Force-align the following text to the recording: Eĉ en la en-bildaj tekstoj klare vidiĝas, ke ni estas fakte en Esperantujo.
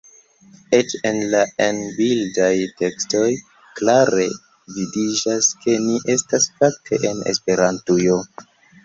Eĉ 0.75 0.93
en 1.07 1.17
la 1.33 1.41
en-bildaj 1.65 2.49
tekstoj 2.79 3.25
klare 3.81 4.25
vidiĝas, 4.79 5.51
ke 5.67 5.77
ni 5.85 5.99
estas 6.15 6.49
fakte 6.63 7.01
en 7.11 7.21
Esperantujo. 7.35 8.17